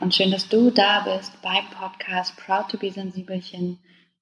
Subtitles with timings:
[0.00, 3.78] und schön, dass du da bist beim Podcast Proud to be Sensibelchen,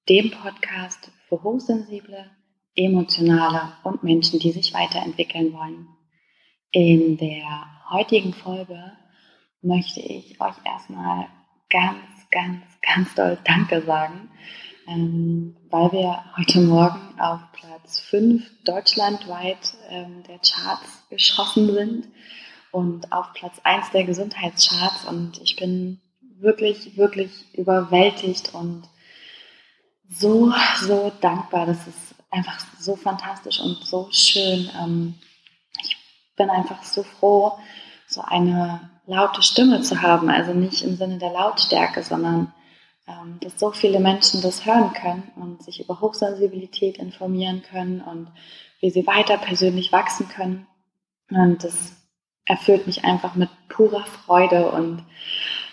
[0.09, 2.31] dem Podcast für hochsensible,
[2.75, 5.87] emotionale und Menschen, die sich weiterentwickeln wollen.
[6.71, 8.91] In der heutigen Folge
[9.61, 11.27] möchte ich euch erstmal
[11.69, 14.29] ganz, ganz, ganz doll Danke sagen,
[14.87, 22.07] ähm, weil wir heute Morgen auf Platz 5 deutschlandweit ähm, der Charts geschossen sind
[22.77, 25.99] und auf Platz 1 der Gesundheitscharts und ich bin
[26.39, 28.83] wirklich, wirklich überwältigt und
[30.07, 31.65] so, so dankbar.
[31.65, 34.69] Das ist einfach so fantastisch und so schön.
[34.79, 35.15] Ähm,
[35.81, 35.97] ich
[36.35, 37.57] bin einfach so froh,
[38.07, 40.29] so eine laute Stimme zu haben.
[40.29, 42.53] Also nicht im Sinne der Lautstärke, sondern
[43.07, 48.27] ähm, dass so viele Menschen das hören können und sich über Hochsensibilität informieren können und
[48.81, 50.67] wie sie weiter persönlich wachsen können.
[51.31, 51.97] Und das
[52.47, 55.03] erfüllt mich einfach mit purer Freude und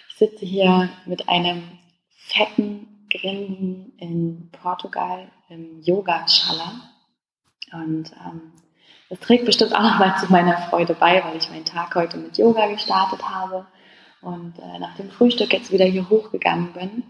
[0.09, 1.63] ich sitze hier mit einem
[2.11, 6.73] fetten Grinsen in Portugal im Yoga-Schala
[7.73, 8.53] und ähm,
[9.11, 12.39] das trägt bestimmt auch nochmal zu meiner Freude bei, weil ich meinen Tag heute mit
[12.39, 13.67] Yoga gestartet habe
[14.23, 17.05] und äh, nach dem Frühstück jetzt wieder hier hochgegangen bin.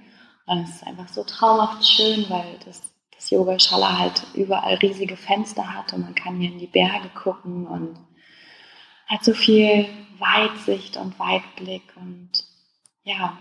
[0.46, 2.82] Und es ist einfach so traumhaft schön, weil das,
[3.14, 7.66] das Yoga-Schala halt überall riesige Fenster hat und man kann hier in die Berge gucken
[7.66, 7.98] und
[9.14, 12.30] hat so viel Weitsicht und Weitblick und
[13.04, 13.38] ja,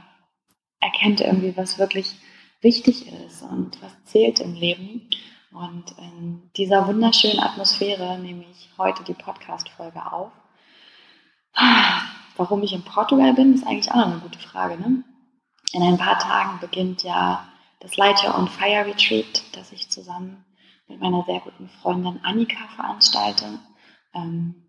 [0.79, 2.15] erkennt irgendwie, was wirklich
[2.61, 5.09] wichtig ist und was zählt im Leben.
[5.51, 10.31] Und in dieser wunderschönen Atmosphäre nehme ich heute die Podcast-Folge auf.
[12.37, 14.77] Warum ich in Portugal bin, ist eigentlich auch noch eine gute Frage.
[14.77, 15.03] Ne?
[15.71, 17.47] In ein paar Tagen beginnt ja
[17.79, 20.45] das Light Your Own Fire Retreat, das ich zusammen
[20.87, 23.59] mit meiner sehr guten Freundin Annika veranstalte.
[24.13, 24.62] Ähm,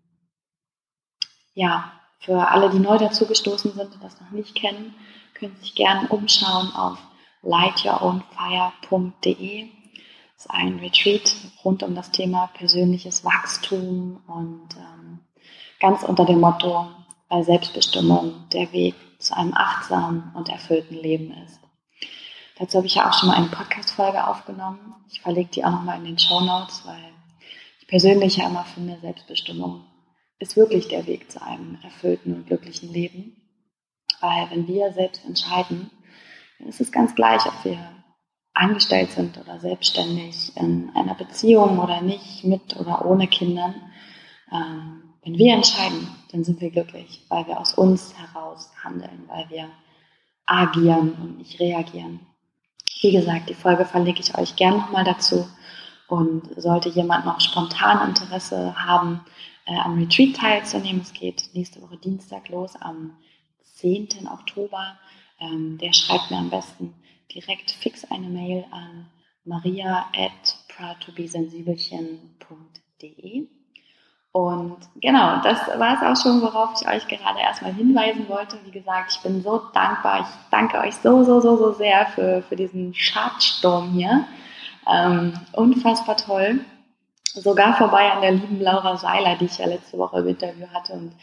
[1.55, 4.95] ja, für alle, die neu dazugestoßen sind und das noch nicht kennen,
[5.33, 6.97] können sich gerne umschauen auf
[7.41, 9.69] lightyourownfire.de.
[10.35, 15.21] Das ist ein Retreat rund um das Thema persönliches Wachstum und ähm,
[15.79, 16.87] ganz unter dem Motto,
[17.29, 21.61] weil Selbstbestimmung der Weg zu einem achtsamen und erfüllten Leben ist.
[22.57, 24.95] Dazu habe ich ja auch schon mal eine Podcast-Folge aufgenommen.
[25.11, 27.13] Ich verlege die auch nochmal in den Show Notes, weil
[27.79, 29.85] ich persönlich ja immer finde, Selbstbestimmung
[30.39, 33.41] ist wirklich der Weg zu einem erfüllten und glücklichen Leben.
[34.21, 35.91] Weil wenn wir selbst entscheiden,
[36.59, 37.77] dann ist es ganz gleich, ob wir
[38.53, 43.75] angestellt sind oder selbstständig, in einer Beziehung oder nicht, mit oder ohne Kindern.
[44.51, 49.49] Ähm, wenn wir entscheiden, dann sind wir glücklich, weil wir aus uns heraus handeln, weil
[49.49, 49.69] wir
[50.45, 52.19] agieren und nicht reagieren.
[53.01, 55.47] Wie gesagt, die Folge verlinke ich euch gerne nochmal dazu.
[56.07, 59.21] Und sollte jemand noch spontan Interesse haben,
[59.65, 61.01] äh, am Retreat teilzunehmen.
[61.01, 63.15] Es geht nächste Woche Dienstag los, am
[63.75, 64.27] 10.
[64.31, 64.97] Oktober.
[65.39, 66.95] Ähm, der schreibt mir am besten
[67.33, 69.07] direkt fix eine Mail an
[69.43, 73.47] maria at proudtobesensibelchen.de.
[74.31, 78.59] Und genau, das war es auch schon, worauf ich euch gerade erstmal hinweisen wollte.
[78.65, 80.21] Wie gesagt, ich bin so dankbar.
[80.21, 84.27] Ich danke euch so, so, so, so sehr für, für diesen Chartsturm hier.
[84.87, 86.65] Ähm, unfassbar toll
[87.41, 90.93] sogar vorbei an der lieben Laura Seiler, die ich ja letzte Woche im Interview hatte
[90.93, 91.13] und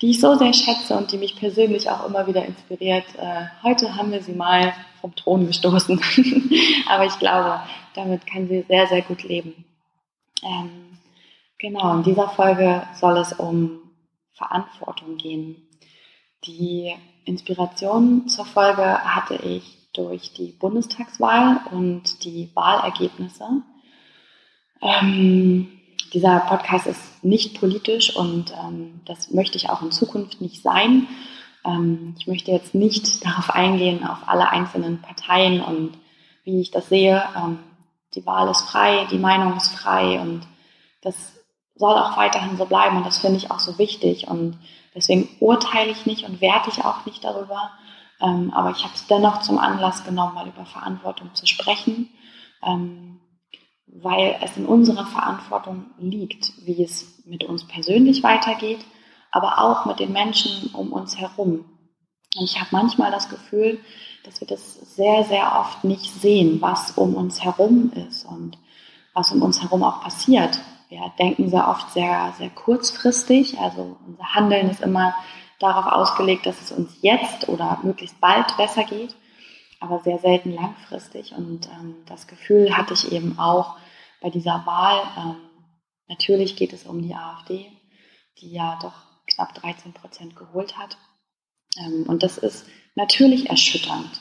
[0.00, 3.04] die ich so sehr schätze und die mich persönlich auch immer wieder inspiriert.
[3.18, 6.00] Äh, heute haben wir sie mal vom Thron gestoßen,
[6.88, 7.60] aber ich glaube,
[7.94, 9.64] damit kann sie sehr, sehr gut leben.
[10.42, 10.98] Ähm,
[11.58, 13.80] genau, in dieser Folge soll es um
[14.34, 15.68] Verantwortung gehen.
[16.44, 16.92] Die
[17.24, 23.62] Inspiration zur Folge hatte ich durch die Bundestagswahl und die Wahlergebnisse.
[24.82, 25.68] Ähm,
[26.12, 31.06] dieser Podcast ist nicht politisch und ähm, das möchte ich auch in Zukunft nicht sein.
[31.64, 35.92] Ähm, ich möchte jetzt nicht darauf eingehen, auf alle einzelnen Parteien und
[36.44, 37.22] wie ich das sehe.
[37.36, 37.58] Ähm,
[38.14, 40.42] die Wahl ist frei, die Meinung ist frei und
[41.00, 41.32] das
[41.76, 44.58] soll auch weiterhin so bleiben und das finde ich auch so wichtig und
[44.94, 47.70] deswegen urteile ich nicht und werte ich auch nicht darüber.
[48.20, 52.10] Ähm, aber ich habe es dennoch zum Anlass genommen, mal über Verantwortung zu sprechen.
[52.62, 53.21] Ähm,
[53.94, 58.80] weil es in unserer Verantwortung liegt, wie es mit uns persönlich weitergeht,
[59.30, 61.64] aber auch mit den Menschen um uns herum.
[62.36, 63.78] Und ich habe manchmal das Gefühl,
[64.24, 68.56] dass wir das sehr, sehr oft nicht sehen, was um uns herum ist und
[69.12, 70.58] was um uns herum auch passiert.
[70.88, 73.58] Wir denken sehr oft sehr, sehr kurzfristig.
[73.58, 75.14] Also unser Handeln ist immer
[75.58, 79.14] darauf ausgelegt, dass es uns jetzt oder möglichst bald besser geht
[79.82, 81.34] aber sehr selten langfristig.
[81.34, 83.76] Und ähm, das Gefühl hatte ich eben auch
[84.20, 85.02] bei dieser Wahl.
[85.18, 85.36] Ähm,
[86.08, 87.66] natürlich geht es um die AfD,
[88.38, 88.94] die ja doch
[89.26, 90.96] knapp 13 Prozent geholt hat.
[91.78, 94.20] Ähm, und das ist natürlich erschütternd.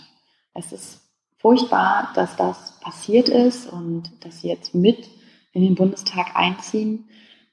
[0.53, 1.01] Es ist
[1.37, 5.09] furchtbar, dass das passiert ist und dass sie jetzt mit
[5.53, 7.09] in den Bundestag einziehen.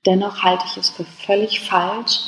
[0.06, 2.20] Dennoch halte ich es für völlig falsch,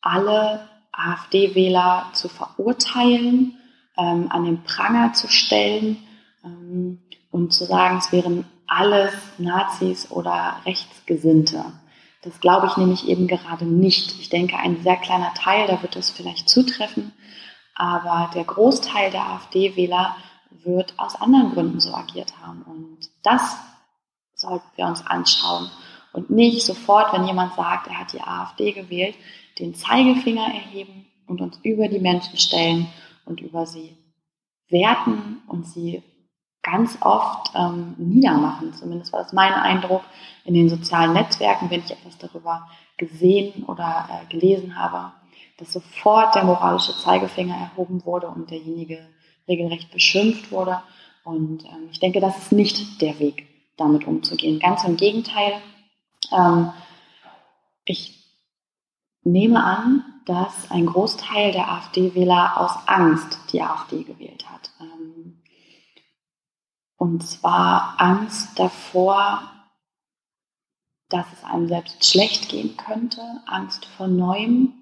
[0.00, 3.57] alle AfD-Wähler zu verurteilen,
[3.98, 5.98] ähm, an den Pranger zu stellen
[6.44, 7.00] ähm,
[7.30, 11.64] und zu sagen, es wären alles Nazis oder Rechtsgesinnte.
[12.22, 14.18] Das glaube ich nämlich eben gerade nicht.
[14.20, 17.12] Ich denke, ein sehr kleiner Teil, da wird es vielleicht zutreffen,
[17.74, 20.16] aber der Großteil der AfD-Wähler
[20.64, 22.62] wird aus anderen Gründen so agiert haben.
[22.62, 23.56] Und das
[24.34, 25.70] sollten wir uns anschauen
[26.12, 29.14] und nicht sofort, wenn jemand sagt, er hat die AfD gewählt,
[29.58, 32.88] den Zeigefinger erheben und uns über die Menschen stellen
[33.28, 33.96] und über sie
[34.68, 36.02] werten und sie
[36.62, 38.74] ganz oft ähm, niedermachen.
[38.74, 40.02] Zumindest war das mein Eindruck
[40.44, 45.12] in den sozialen Netzwerken, wenn ich etwas darüber gesehen oder äh, gelesen habe,
[45.58, 49.06] dass sofort der moralische Zeigefinger erhoben wurde und derjenige
[49.46, 50.82] regelrecht beschimpft wurde.
[51.24, 53.46] Und ähm, ich denke, das ist nicht der Weg,
[53.76, 54.58] damit umzugehen.
[54.58, 55.54] Ganz im Gegenteil.
[56.32, 56.70] Ähm,
[57.84, 58.17] ich
[59.32, 64.70] nehme an, dass ein Großteil der AfD-Wähler aus Angst die AfD gewählt hat.
[64.80, 65.42] Ähm,
[66.96, 69.42] und zwar Angst davor,
[71.08, 74.74] dass es einem selbst schlecht gehen könnte, Angst vor Neuem,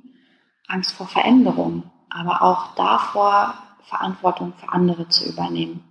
[0.67, 3.55] Angst vor Veränderung, aber auch davor,
[3.85, 5.85] Verantwortung für andere zu übernehmen,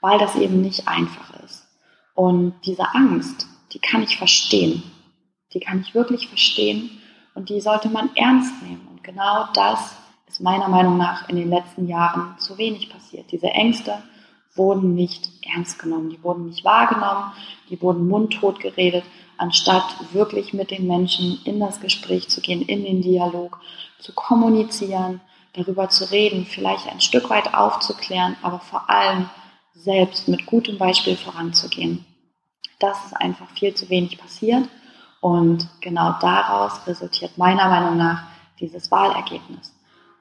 [0.00, 1.66] weil das eben nicht einfach ist.
[2.14, 4.82] Und diese Angst, die kann ich verstehen.
[5.52, 7.02] Die kann ich wirklich verstehen
[7.36, 8.88] und die sollte man ernst nehmen.
[8.90, 9.94] Und genau das
[10.26, 13.30] ist meiner Meinung nach in den letzten Jahren zu wenig passiert.
[13.30, 14.02] Diese Ängste
[14.54, 17.32] wurden nicht ernst genommen, die wurden nicht wahrgenommen,
[17.68, 19.04] die wurden mundtot geredet,
[19.36, 23.60] anstatt wirklich mit den Menschen in das Gespräch zu gehen, in den Dialog,
[23.98, 25.20] zu kommunizieren,
[25.52, 29.28] darüber zu reden, vielleicht ein Stück weit aufzuklären, aber vor allem
[29.74, 32.06] selbst mit gutem Beispiel voranzugehen.
[32.78, 34.66] Das ist einfach viel zu wenig passiert
[35.20, 38.22] und genau daraus resultiert meiner Meinung nach
[38.60, 39.72] dieses Wahlergebnis.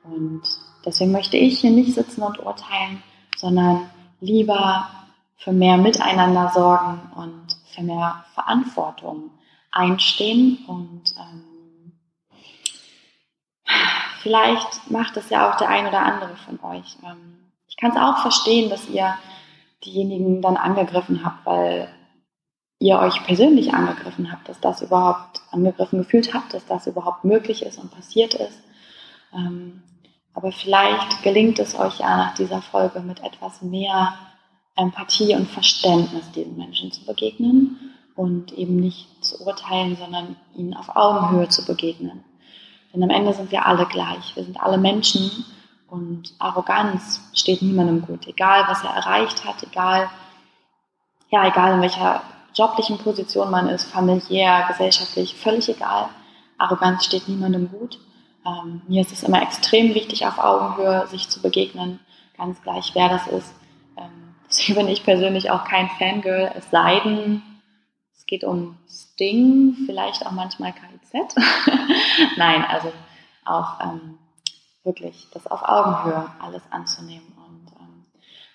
[0.04, 0.44] Und
[0.86, 3.02] deswegen möchte ich hier nicht sitzen und urteilen,
[3.38, 3.90] sondern
[4.20, 4.90] lieber
[5.38, 9.32] für mehr Miteinander sorgen und für mehr Verantwortung
[9.72, 11.92] einstehen und ähm,
[14.22, 16.98] vielleicht macht es ja auch der ein oder andere von euch.
[17.04, 19.18] Ähm, ich kann es auch verstehen, dass ihr
[19.84, 21.90] diejenigen dann angegriffen habt, weil
[22.86, 27.64] ihr euch persönlich angegriffen habt, dass das überhaupt angegriffen gefühlt habt, dass das überhaupt möglich
[27.64, 28.60] ist und passiert ist.
[29.34, 29.82] Ähm,
[30.34, 34.14] aber vielleicht gelingt es euch ja nach dieser Folge mit etwas mehr
[34.76, 40.96] Empathie und Verständnis diesen Menschen zu begegnen und eben nicht zu urteilen, sondern ihnen auf
[40.96, 42.24] Augenhöhe zu begegnen.
[42.94, 44.36] Denn am Ende sind wir alle gleich.
[44.36, 45.46] Wir sind alle Menschen
[45.88, 48.28] und Arroganz steht niemandem gut.
[48.28, 50.10] Egal, was er erreicht hat, egal,
[51.30, 52.22] ja, egal in welcher
[52.56, 56.10] joblichen Position man ist, familiär, gesellschaftlich, völlig egal.
[56.58, 58.00] Arroganz steht niemandem gut.
[58.46, 62.00] Ähm, mir ist es immer extrem wichtig, auf Augenhöhe sich zu begegnen,
[62.38, 63.54] ganz gleich, wer das ist.
[63.98, 67.42] Ähm, deswegen bin ich persönlich auch kein Fangirl, es sei denn,
[68.16, 71.36] es geht um Sting, vielleicht auch manchmal KIZ.
[72.38, 72.92] Nein, also
[73.44, 74.18] auch ähm,
[74.84, 78.06] wirklich das auf Augenhöhe alles anzunehmen und ähm,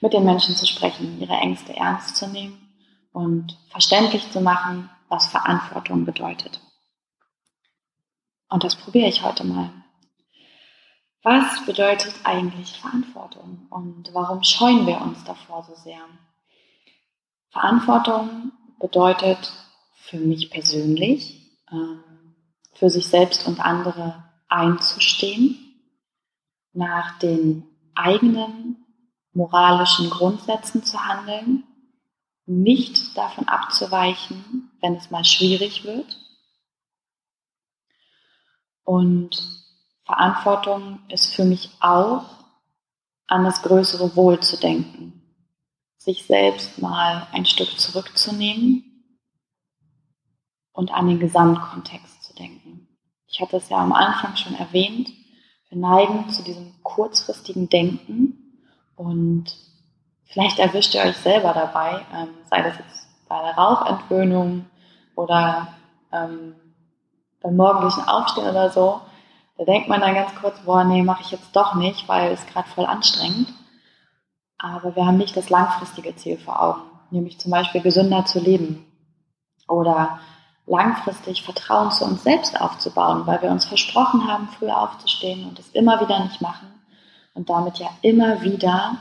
[0.00, 2.59] mit den Menschen zu sprechen, ihre Ängste ernst zu nehmen
[3.12, 6.60] und verständlich zu machen, was Verantwortung bedeutet.
[8.48, 9.70] Und das probiere ich heute mal.
[11.22, 16.00] Was bedeutet eigentlich Verantwortung und warum scheuen wir uns davor so sehr?
[17.50, 19.52] Verantwortung bedeutet
[19.94, 22.02] für mich persönlich, ähm,
[22.72, 25.58] für sich selbst und andere einzustehen,
[26.72, 27.64] nach den
[27.94, 28.84] eigenen
[29.32, 31.64] moralischen Grundsätzen zu handeln
[32.46, 36.18] nicht davon abzuweichen, wenn es mal schwierig wird.
[38.84, 39.42] Und
[40.04, 42.40] Verantwortung ist für mich auch,
[43.26, 45.22] an das größere Wohl zu denken,
[45.96, 48.84] sich selbst mal ein Stück zurückzunehmen
[50.72, 52.88] und an den Gesamtkontext zu denken.
[53.28, 55.12] Ich hatte es ja am Anfang schon erwähnt,
[55.68, 58.58] wir neigen zu diesem kurzfristigen Denken
[58.96, 59.56] und
[60.30, 64.66] Vielleicht erwischt ihr euch selber dabei, ähm, sei das jetzt bei der Rauchentwöhnung
[65.16, 65.68] oder
[66.12, 66.54] ähm,
[67.42, 69.00] beim morgendlichen Aufstehen oder so.
[69.58, 72.46] Da denkt man dann ganz kurz, boah, nee, mache ich jetzt doch nicht, weil es
[72.46, 73.48] gerade voll anstrengend.
[74.56, 78.86] Aber wir haben nicht das langfristige Ziel vor Augen, nämlich zum Beispiel gesünder zu leben
[79.68, 80.20] oder
[80.66, 85.70] langfristig Vertrauen zu uns selbst aufzubauen, weil wir uns versprochen haben, früher aufzustehen und es
[85.70, 86.68] immer wieder nicht machen
[87.34, 88.96] und damit ja immer wieder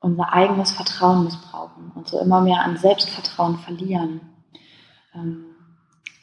[0.00, 4.20] unser eigenes Vertrauen missbrauchen und so immer mehr an Selbstvertrauen verlieren.
[5.14, 5.44] Ähm,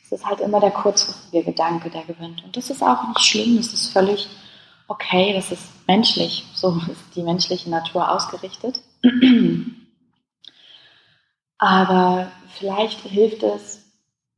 [0.03, 2.43] es ist halt immer der kurzfristige Gedanke, der gewinnt.
[2.43, 4.27] Und das ist auch nicht schlimm, das ist völlig
[4.87, 8.81] okay, das ist menschlich, so ist die menschliche Natur ausgerichtet.
[11.59, 13.83] Aber vielleicht hilft es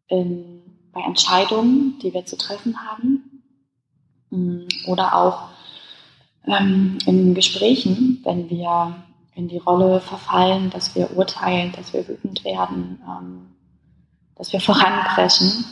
[0.07, 3.43] in, bei Entscheidungen, die wir zu treffen haben,
[4.31, 5.49] mm, oder auch
[6.45, 8.95] ähm, in Gesprächen, wenn wir
[9.39, 13.55] in die Rolle verfallen, dass wir urteilen, dass wir wütend werden, ähm,
[14.35, 15.63] dass wir voranpreschen,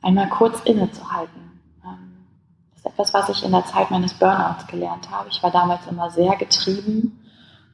[0.00, 1.60] einmal kurz innezuhalten.
[1.84, 2.24] Ähm,
[2.70, 5.28] das ist etwas, was ich in der Zeit meines Burnouts gelernt habe.
[5.28, 7.20] Ich war damals immer sehr getrieben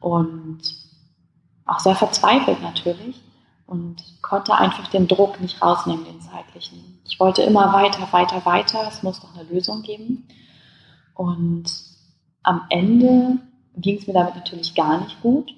[0.01, 0.61] und
[1.67, 3.21] auch sehr verzweifelt natürlich
[3.67, 6.99] und konnte einfach den Druck nicht rausnehmen, den zeitlichen.
[7.07, 8.89] Ich wollte immer weiter, weiter, weiter.
[8.89, 10.27] Es muss doch eine Lösung geben.
[11.15, 11.65] Und
[12.43, 13.39] am Ende
[13.77, 15.55] ging es mir damit natürlich gar nicht gut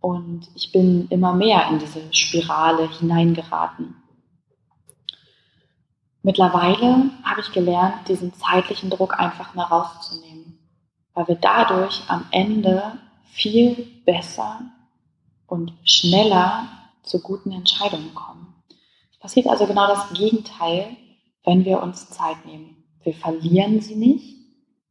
[0.00, 3.96] und ich bin immer mehr in diese Spirale hineingeraten.
[6.22, 10.58] Mittlerweile habe ich gelernt, diesen zeitlichen Druck einfach mal rauszunehmen,
[11.14, 14.60] weil wir dadurch am Ende viel besser
[15.46, 16.68] und schneller
[17.02, 18.54] zu guten Entscheidungen kommen.
[19.10, 20.96] Es passiert also genau das Gegenteil,
[21.44, 22.84] wenn wir uns Zeit nehmen.
[23.02, 24.36] Wir verlieren sie nicht,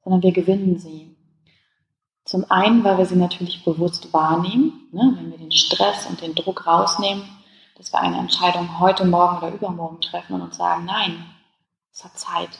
[0.04, 1.11] sondern wir gewinnen sie.
[2.32, 6.34] Zum einen, weil wir sie natürlich bewusst wahrnehmen, ne, wenn wir den Stress und den
[6.34, 7.24] Druck rausnehmen,
[7.76, 11.26] dass wir eine Entscheidung heute, morgen oder übermorgen treffen und uns sagen, nein,
[11.92, 12.58] es hat Zeit.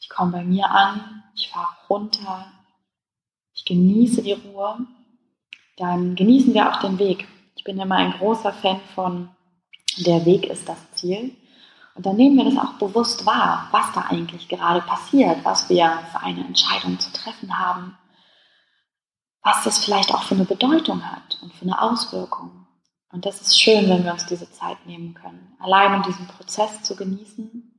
[0.00, 2.46] Ich komme bei mir an, ich fahre runter,
[3.52, 4.78] ich genieße die Ruhe,
[5.76, 7.28] dann genießen wir auch den Weg.
[7.56, 9.28] Ich bin immer ein großer Fan von,
[9.98, 11.36] der Weg ist das Ziel.
[11.94, 15.90] Und dann nehmen wir das auch bewusst wahr, was da eigentlich gerade passiert, was wir
[16.10, 17.94] für eine Entscheidung zu treffen haben,
[19.42, 22.66] was das vielleicht auch für eine Bedeutung hat und für eine Auswirkung.
[23.10, 26.82] Und das ist schön, wenn wir uns diese Zeit nehmen können, allein um diesen Prozess
[26.82, 27.72] zu genießen,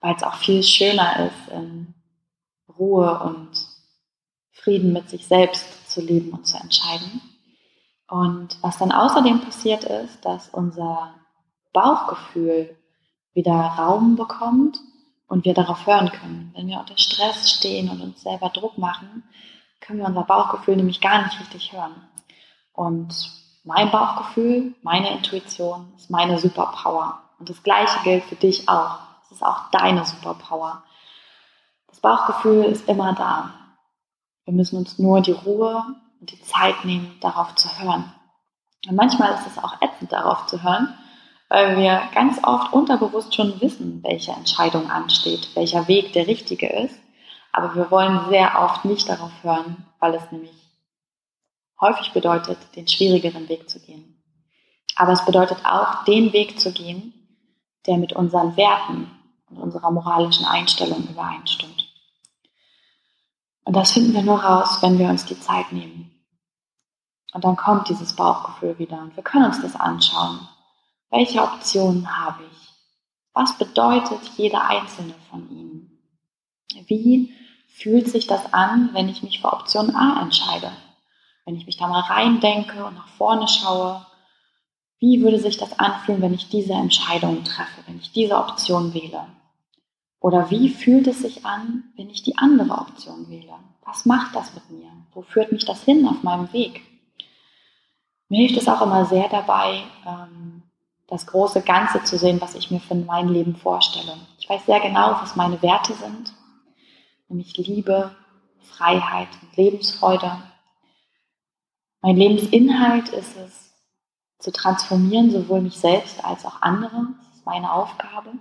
[0.00, 1.94] weil es auch viel schöner ist, in
[2.76, 3.50] Ruhe und
[4.52, 7.20] Frieden mit sich selbst zu leben und zu entscheiden.
[8.08, 11.14] Und was dann außerdem passiert ist, dass unser
[11.72, 12.76] Bauchgefühl
[13.34, 14.80] wieder Raum bekommt
[15.28, 16.52] und wir darauf hören können.
[16.56, 19.22] Wenn wir unter Stress stehen und uns selber Druck machen,
[19.80, 22.08] können wir unser Bauchgefühl nämlich gar nicht richtig hören.
[22.72, 23.14] Und
[23.64, 27.22] mein Bauchgefühl, meine Intuition ist meine Superpower.
[27.38, 28.98] Und das Gleiche gilt für dich auch.
[29.24, 30.82] Es ist auch deine Superpower.
[31.88, 33.54] Das Bauchgefühl ist immer da.
[34.44, 35.84] Wir müssen uns nur die Ruhe
[36.20, 38.12] und die Zeit nehmen, darauf zu hören.
[38.88, 40.94] Und manchmal ist es auch ätzend, darauf zu hören,
[41.48, 46.98] weil wir ganz oft unterbewusst schon wissen, welche Entscheidung ansteht, welcher Weg der richtige ist.
[47.58, 50.52] Aber wir wollen sehr oft nicht darauf hören, weil es nämlich
[51.80, 54.22] häufig bedeutet, den schwierigeren Weg zu gehen.
[54.94, 57.12] Aber es bedeutet auch, den Weg zu gehen,
[57.84, 59.10] der mit unseren Werten
[59.50, 61.92] und unserer moralischen Einstellung übereinstimmt.
[63.64, 66.12] Und das finden wir nur raus, wenn wir uns die Zeit nehmen.
[67.32, 70.46] Und dann kommt dieses Bauchgefühl wieder und wir können uns das anschauen.
[71.10, 72.68] Welche Optionen habe ich?
[73.32, 75.98] Was bedeutet jede einzelne von ihnen?
[76.86, 77.34] Wie
[77.78, 80.70] fühlt sich das an, wenn ich mich für Option A entscheide?
[81.44, 84.04] Wenn ich mich da mal reindenke und nach vorne schaue,
[84.98, 89.26] wie würde sich das anfühlen, wenn ich diese Entscheidung treffe, wenn ich diese Option wähle?
[90.20, 93.54] Oder wie fühlt es sich an, wenn ich die andere Option wähle?
[93.84, 94.90] Was macht das mit mir?
[95.14, 96.82] Wo führt mich das hin auf meinem Weg?
[98.28, 100.64] Mir hilft es auch immer sehr dabei, ähm,
[101.06, 104.14] das große Ganze zu sehen, was ich mir für mein Leben vorstelle.
[104.38, 106.34] Ich weiß sehr genau, was meine Werte sind,
[107.28, 108.14] nämlich Liebe,
[108.60, 110.42] Freiheit und Lebensfreude.
[112.00, 113.74] Mein Lebensinhalt ist es,
[114.38, 117.08] zu transformieren, sowohl mich selbst als auch andere.
[117.18, 118.32] Das ist meine Aufgabe.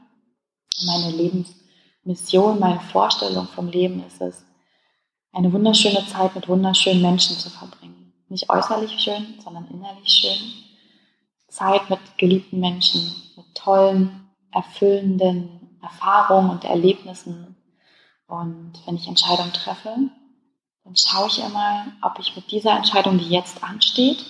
[0.86, 4.46] Meine Lebensmission, meine Vorstellung vom Leben ist es,
[5.34, 8.14] eine wunderschöne Zeit mit wunderschönen Menschen zu verbringen.
[8.30, 10.38] Nicht äußerlich schön, sondern innerlich schön.
[11.48, 13.02] Zeit mit geliebten Menschen,
[13.36, 17.57] mit tollen, erfüllenden Erfahrungen und Erlebnissen.
[18.28, 19.96] Und wenn ich Entscheidungen treffe,
[20.84, 24.26] dann schaue ich immer, ob ich mit dieser Entscheidung, die jetzt ansteht,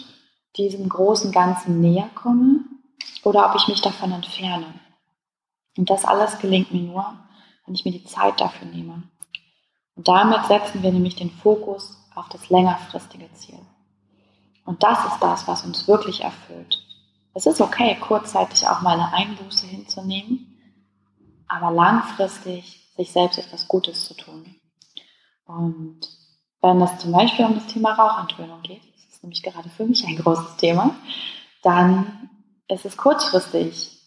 [0.55, 2.65] diesem großen Ganzen näher komme
[3.23, 4.73] oder ob ich mich davon entferne.
[5.77, 7.13] Und das alles gelingt mir nur,
[7.65, 9.03] wenn ich mir die Zeit dafür nehme.
[9.95, 13.59] Und damit setzen wir nämlich den Fokus auf das längerfristige Ziel.
[14.65, 16.83] Und das ist das, was uns wirklich erfüllt.
[17.33, 20.57] Es ist okay, kurzzeitig auch mal eine Einbuße hinzunehmen,
[21.47, 24.55] aber langfristig sich selbst etwas Gutes zu tun.
[25.45, 26.01] Und
[26.61, 30.05] wenn es zum Beispiel um das Thema Rauchentwöhnung geht, das ist nämlich gerade für mich
[30.05, 30.95] ein großes Thema,
[31.61, 32.29] dann
[32.67, 34.01] ist es kurzfristig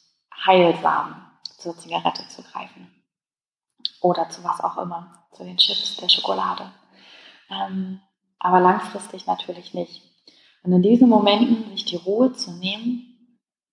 [0.47, 1.26] heilsam,
[1.59, 2.90] zur Zigarette zu greifen.
[4.00, 6.70] Oder zu was auch immer, zu den Chips, der Schokolade.
[7.50, 8.00] Ähm,
[8.38, 10.02] aber langfristig natürlich nicht.
[10.62, 13.11] Und in diesen Momenten sich die Ruhe zu nehmen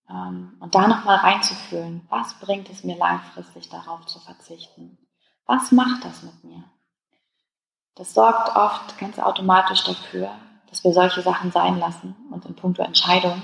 [0.10, 4.98] ähm, und da nochmal reinzufühlen, was bringt es mir langfristig darauf zu verzichten?
[5.48, 6.64] Was macht das mit mir?
[7.96, 10.30] Das sorgt oft ganz automatisch dafür,
[10.70, 13.42] dass wir solche Sachen sein lassen und in puncto Entscheidungen,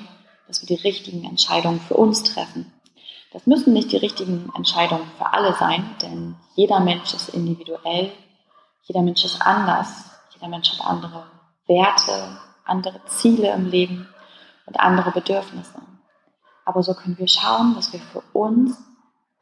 [0.47, 2.71] dass wir die richtigen Entscheidungen für uns treffen.
[3.31, 8.11] Das müssen nicht die richtigen Entscheidungen für alle sein, denn jeder Mensch ist individuell,
[8.83, 11.25] jeder Mensch ist anders, jeder Mensch hat andere
[11.65, 14.07] Werte, andere Ziele im Leben
[14.65, 15.81] und andere Bedürfnisse.
[16.65, 18.77] Aber so können wir schauen, dass wir für uns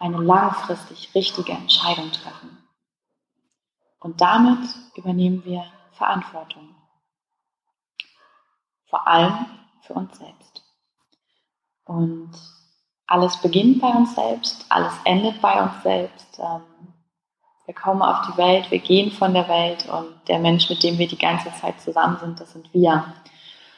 [0.02, 2.58] eine langfristig richtige Entscheidung treffen.
[4.00, 4.60] Und damit
[4.96, 6.76] übernehmen wir Verantwortung.
[8.90, 9.46] Vor allem
[9.84, 10.64] für uns selbst.
[11.86, 12.32] Und
[13.06, 16.40] alles beginnt bei uns selbst, alles endet bei uns selbst.
[16.40, 16.62] Ähm,
[17.66, 20.98] wir kommen auf die Welt, wir gehen von der Welt und der Mensch, mit dem
[20.98, 23.14] wir die ganze Zeit zusammen sind, das sind wir.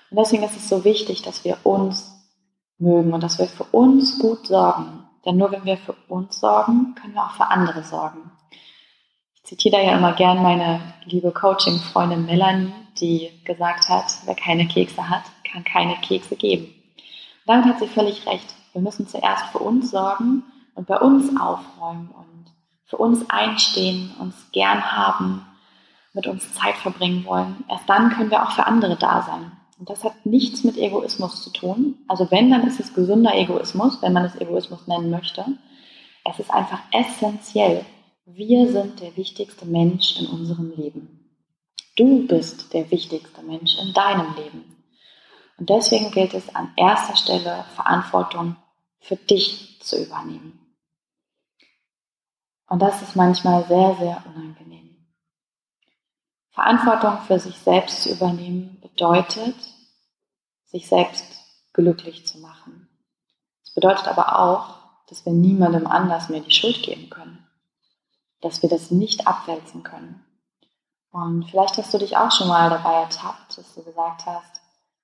[0.09, 2.13] Und deswegen ist es so wichtig, dass wir uns
[2.77, 5.02] mögen und dass wir für uns gut sorgen.
[5.25, 8.31] Denn nur wenn wir für uns sorgen, können wir auch für andere sorgen.
[9.35, 14.67] Ich zitiere da ja immer gern meine liebe Coaching-Freundin Melanie, die gesagt hat, wer keine
[14.67, 16.65] Kekse hat, kann keine Kekse geben.
[16.65, 18.53] Und damit hat sie völlig recht.
[18.73, 20.43] Wir müssen zuerst für uns sorgen
[20.75, 22.51] und bei uns aufräumen und
[22.85, 25.45] für uns einstehen, uns gern haben,
[26.13, 27.63] mit uns Zeit verbringen wollen.
[27.69, 29.51] Erst dann können wir auch für andere da sein.
[29.83, 31.97] Und das hat nichts mit Egoismus zu tun.
[32.07, 35.43] Also wenn, dann ist es gesunder Egoismus, wenn man es Egoismus nennen möchte.
[36.23, 37.83] Es ist einfach essentiell.
[38.25, 41.29] Wir sind der wichtigste Mensch in unserem Leben.
[41.97, 44.85] Du bist der wichtigste Mensch in deinem Leben.
[45.57, 48.55] Und deswegen gilt es an erster Stelle, Verantwortung
[49.01, 50.77] für dich zu übernehmen.
[52.69, 54.95] Und das ist manchmal sehr, sehr unangenehm.
[56.51, 59.55] Verantwortung für sich selbst zu übernehmen bedeutet,
[60.73, 61.23] sich selbst
[61.71, 62.89] glücklich zu machen.
[63.63, 64.75] Es bedeutet aber auch,
[65.07, 67.47] dass wir niemandem anders mehr die Schuld geben können.
[68.41, 70.25] Dass wir das nicht abwälzen können.
[71.11, 74.61] Und vielleicht hast du dich auch schon mal dabei ertappt, dass du gesagt hast,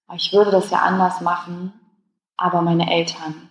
[0.07, 1.71] ah, ich würde das ja anders machen,
[2.35, 3.49] aber meine Eltern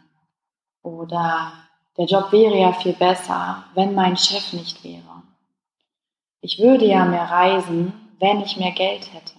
[0.82, 1.52] oder
[1.96, 5.22] der Job wäre ja viel besser, wenn mein Chef nicht wäre.
[6.40, 9.37] Ich würde ja mehr reisen, wenn ich mehr Geld hätte.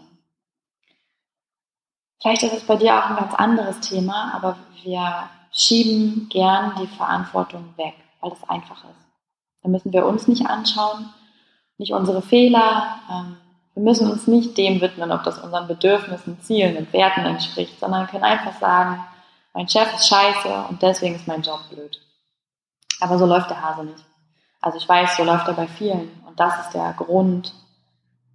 [2.21, 6.88] Vielleicht ist es bei dir auch ein ganz anderes Thema, aber wir schieben gern die
[6.88, 9.08] Verantwortung weg, weil es einfach ist.
[9.63, 11.13] Da müssen wir uns nicht anschauen,
[11.77, 12.99] nicht unsere Fehler.
[13.10, 13.38] Ähm,
[13.73, 18.08] wir müssen uns nicht dem widmen, ob das unseren Bedürfnissen, Zielen und Werten entspricht, sondern
[18.08, 19.03] können einfach sagen,
[19.53, 21.99] mein Chef ist scheiße und deswegen ist mein Job blöd.
[22.99, 24.03] Aber so läuft der Hase nicht.
[24.62, 26.12] Also ich weiß, so läuft er bei vielen.
[26.27, 27.53] Und das ist der Grund,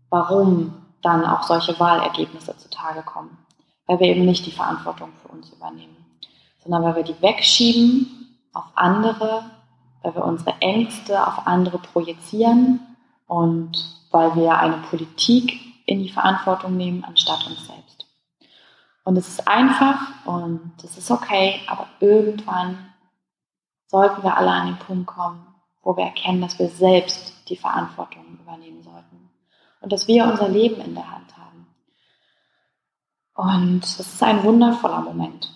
[0.08, 3.43] warum dann auch solche Wahlergebnisse zutage kommen.
[3.86, 5.96] Weil wir eben nicht die Verantwortung für uns übernehmen,
[6.62, 9.50] sondern weil wir die wegschieben auf andere,
[10.02, 12.80] weil wir unsere Ängste auf andere projizieren
[13.26, 13.72] und
[14.10, 18.06] weil wir eine Politik in die Verantwortung nehmen, anstatt uns selbst.
[19.04, 22.94] Und es ist einfach und es ist okay, aber irgendwann
[23.86, 25.46] sollten wir alle an den Punkt kommen,
[25.82, 29.30] wo wir erkennen, dass wir selbst die Verantwortung übernehmen sollten
[29.82, 31.43] und dass wir unser Leben in der Hand haben.
[33.34, 35.50] Und es ist ein wundervoller Moment.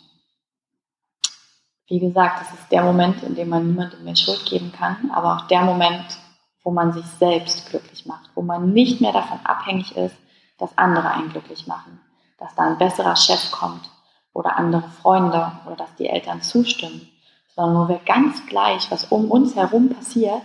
[1.86, 5.36] Wie gesagt, es ist der Moment, in dem man niemandem mehr Schuld geben kann, aber
[5.36, 6.18] auch der Moment,
[6.62, 10.16] wo man sich selbst glücklich macht, wo man nicht mehr davon abhängig ist,
[10.58, 12.00] dass andere einen glücklich machen
[12.38, 13.90] dass da ein besserer Chef kommt
[14.32, 17.08] oder andere Freunde oder dass die Eltern zustimmen,
[17.54, 20.42] sondern nur wir ganz gleich, was um uns herum passiert,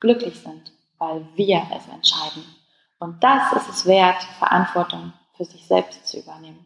[0.00, 2.44] glücklich sind, weil wir es entscheiden.
[2.98, 6.65] Und das ist es wert, Verantwortung für sich selbst zu übernehmen.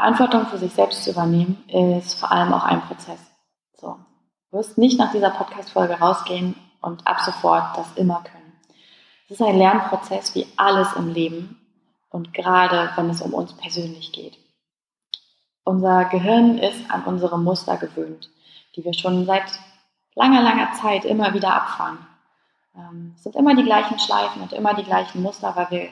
[0.00, 3.20] Verantwortung für sich selbst zu übernehmen ist vor allem auch ein Prozess.
[3.74, 3.98] So.
[4.50, 8.54] Du wirst nicht nach dieser Podcast-Folge rausgehen und ab sofort das immer können.
[9.26, 11.60] Es ist ein Lernprozess wie alles im Leben
[12.08, 14.38] und gerade wenn es um uns persönlich geht.
[15.64, 18.30] Unser Gehirn ist an unsere Muster gewöhnt,
[18.76, 19.52] die wir schon seit
[20.14, 21.98] langer, langer Zeit immer wieder abfahren.
[22.74, 25.88] Ähm, es sind immer die gleichen Schleifen und immer die gleichen Muster, weil wir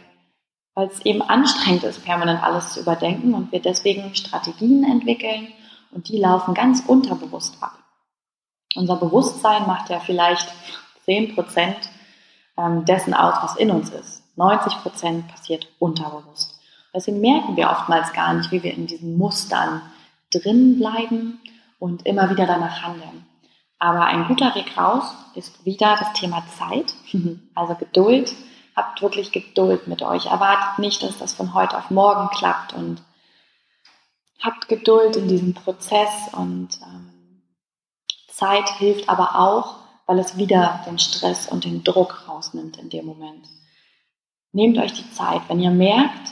[0.78, 5.48] weil es eben anstrengend ist, permanent alles zu überdenken und wir deswegen Strategien entwickeln
[5.90, 7.76] und die laufen ganz unterbewusst ab.
[8.76, 10.46] Unser Bewusstsein macht ja vielleicht
[11.04, 11.76] 10 Prozent
[12.56, 14.22] ähm, dessen aus, was in uns ist.
[14.36, 16.60] 90 Prozent passiert unterbewusst.
[16.94, 19.82] Deswegen merken wir oftmals gar nicht, wie wir in diesen Mustern
[20.32, 21.40] drin bleiben
[21.80, 23.26] und immer wieder danach handeln.
[23.80, 26.94] Aber ein guter Weg raus ist wieder das Thema Zeit,
[27.56, 28.32] also Geduld.
[28.78, 30.26] Habt wirklich Geduld mit euch.
[30.26, 33.02] Erwartet nicht, dass das von heute auf morgen klappt und
[34.40, 37.42] habt Geduld in diesem Prozess und ähm,
[38.28, 43.04] Zeit hilft aber auch, weil es wieder den Stress und den Druck rausnimmt in dem
[43.04, 43.48] Moment.
[44.52, 46.30] Nehmt euch die Zeit, wenn ihr merkt,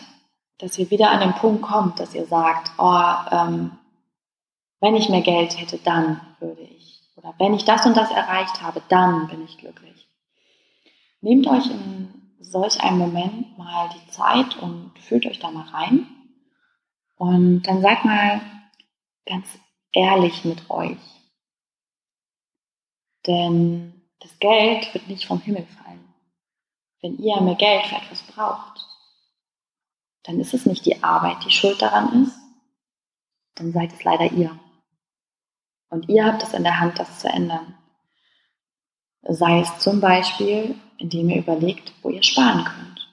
[0.58, 3.72] dass ihr wieder an den Punkt kommt, dass ihr sagt, oh, ähm,
[4.78, 7.02] wenn ich mehr Geld hätte, dann würde ich.
[7.16, 10.08] Oder wenn ich das und das erreicht habe, dann bin ich glücklich.
[11.20, 16.06] Nehmt euch in solch einem Moment mal die Zeit und fühlt euch da mal rein.
[17.16, 18.40] Und dann sagt mal
[19.24, 19.46] ganz
[19.92, 20.98] ehrlich mit euch.
[23.26, 26.14] Denn das Geld wird nicht vom Himmel fallen.
[27.00, 28.86] Wenn ihr mehr Geld für etwas braucht,
[30.24, 32.36] dann ist es nicht die Arbeit, die schuld daran ist,
[33.54, 34.58] dann seid es leider ihr.
[35.88, 37.78] Und ihr habt es in der Hand, das zu ändern.
[39.22, 43.08] Sei es zum Beispiel, indem ihr überlegt, wo ihr sparen könnt.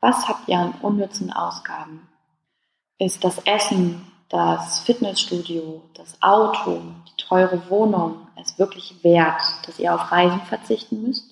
[0.00, 2.08] Was habt ihr an unnützen Ausgaben?
[2.98, 9.94] Ist das Essen, das Fitnessstudio, das Auto, die teure Wohnung es wirklich wert, dass ihr
[9.94, 11.30] auf Reisen verzichten müsst?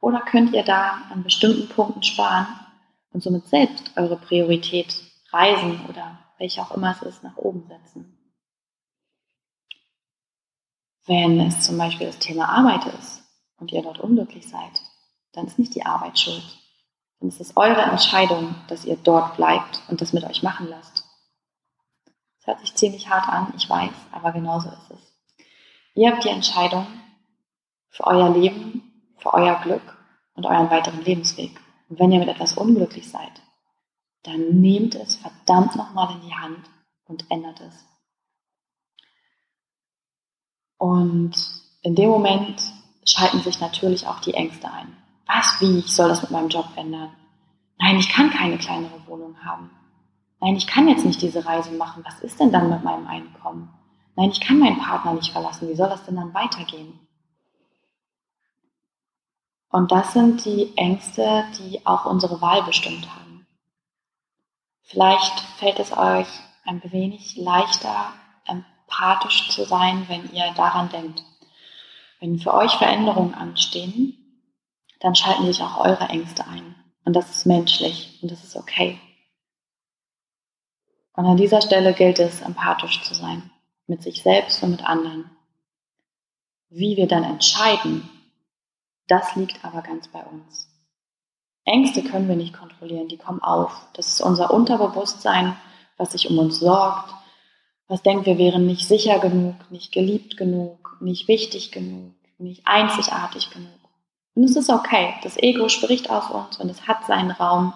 [0.00, 2.46] Oder könnt ihr da an bestimmten Punkten sparen
[3.10, 8.14] und somit selbst eure Priorität Reisen oder welche auch immer es ist, nach oben setzen?
[11.06, 13.22] Wenn es zum Beispiel das Thema Arbeit ist
[13.58, 14.82] und ihr dort unglücklich seid,
[15.38, 16.42] dann ist nicht die Arbeit schuld.
[17.20, 21.04] Dann ist es eure Entscheidung, dass ihr dort bleibt und das mit euch machen lasst.
[22.38, 25.46] Das hört sich ziemlich hart an, ich weiß, aber genauso ist es.
[25.94, 26.86] Ihr habt die Entscheidung
[27.88, 29.96] für euer Leben, für euer Glück
[30.34, 31.60] und euren weiteren Lebensweg.
[31.88, 33.32] Und wenn ihr mit etwas unglücklich seid,
[34.24, 36.68] dann nehmt es verdammt nochmal in die Hand
[37.04, 37.84] und ändert es.
[40.78, 41.34] Und
[41.82, 42.60] in dem Moment
[43.04, 44.96] schalten sich natürlich auch die Ängste ein.
[45.28, 47.14] Was, wie, ich soll das mit meinem Job ändern?
[47.78, 49.70] Nein, ich kann keine kleinere Wohnung haben.
[50.40, 52.02] Nein, ich kann jetzt nicht diese Reise machen.
[52.04, 53.68] Was ist denn dann mit meinem Einkommen?
[54.16, 55.68] Nein, ich kann meinen Partner nicht verlassen.
[55.68, 56.98] Wie soll das denn dann weitergehen?
[59.70, 63.46] Und das sind die Ängste, die auch unsere Wahl bestimmt haben.
[64.82, 66.26] Vielleicht fällt es euch
[66.64, 68.12] ein wenig leichter,
[68.46, 71.22] empathisch zu sein, wenn ihr daran denkt.
[72.18, 74.17] Wenn für euch Veränderungen anstehen,
[75.00, 76.74] dann schalten sich auch eure Ängste ein.
[77.04, 78.98] Und das ist menschlich und das ist okay.
[81.14, 83.50] Und an dieser Stelle gilt es, empathisch zu sein,
[83.86, 85.30] mit sich selbst und mit anderen.
[86.68, 88.08] Wie wir dann entscheiden,
[89.08, 90.68] das liegt aber ganz bei uns.
[91.64, 93.72] Ängste können wir nicht kontrollieren, die kommen auf.
[93.94, 95.56] Das ist unser Unterbewusstsein,
[95.96, 97.12] was sich um uns sorgt,
[97.88, 103.50] was denkt, wir wären nicht sicher genug, nicht geliebt genug, nicht wichtig genug, nicht einzigartig
[103.50, 103.77] genug.
[104.38, 105.14] Und es ist okay.
[105.24, 107.74] Das Ego spricht aus uns und es hat seinen Raum.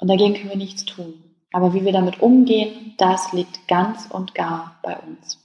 [0.00, 1.12] Und dagegen können wir nichts tun.
[1.52, 5.44] Aber wie wir damit umgehen, das liegt ganz und gar bei uns.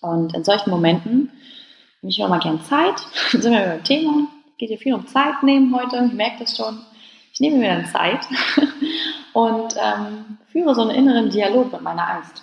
[0.00, 1.30] Und in solchen Momenten
[2.02, 2.98] nehme ich auch mal gern Zeit.
[3.30, 4.26] Sind wir beim Thema.
[4.58, 6.04] Geht hier viel um Zeit nehmen heute.
[6.06, 6.84] Ich merke das schon.
[7.32, 8.26] Ich nehme mir dann Zeit
[9.34, 12.42] und ähm, führe so einen inneren Dialog mit meiner Angst.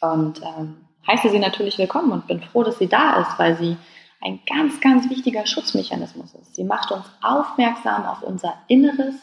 [0.00, 3.76] Und ähm, heiße sie natürlich willkommen und bin froh, dass sie da ist, weil sie
[4.22, 6.54] ein ganz, ganz wichtiger Schutzmechanismus ist.
[6.54, 9.14] Sie macht uns aufmerksam auf unser Inneres,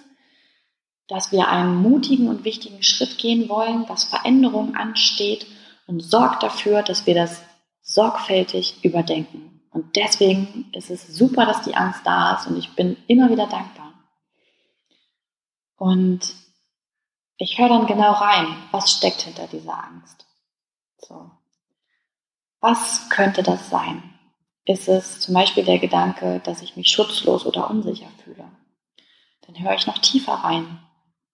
[1.07, 5.47] dass wir einen mutigen und wichtigen Schritt gehen wollen, dass Veränderung ansteht
[5.87, 7.41] und sorgt dafür, dass wir das
[7.81, 9.61] sorgfältig überdenken.
[9.71, 13.47] Und deswegen ist es super, dass die Angst da ist und ich bin immer wieder
[13.47, 13.93] dankbar.
[15.77, 16.35] Und
[17.37, 20.27] ich höre dann genau rein, was steckt hinter dieser Angst.
[20.97, 21.31] So.
[22.59, 24.03] Was könnte das sein?
[24.65, 28.49] Ist es zum Beispiel der Gedanke, dass ich mich schutzlos oder unsicher fühle?
[29.41, 30.79] Dann höre ich noch tiefer rein.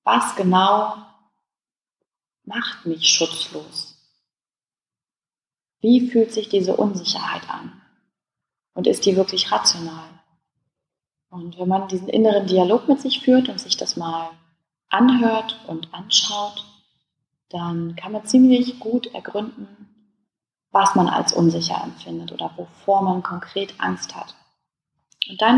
[0.03, 0.95] Was genau
[2.43, 3.95] macht mich schutzlos?
[5.81, 7.81] Wie fühlt sich diese Unsicherheit an?
[8.73, 10.09] Und ist die wirklich rational?
[11.29, 14.29] Und wenn man diesen inneren Dialog mit sich führt und sich das mal
[14.89, 16.65] anhört und anschaut,
[17.49, 19.84] dann kann man ziemlich gut ergründen,
[20.75, 24.35] was man als unsicher empfindet oder wovor man konkret Angst hat.
[25.29, 25.57] Und dann